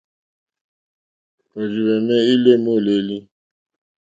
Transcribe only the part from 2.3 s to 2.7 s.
î lé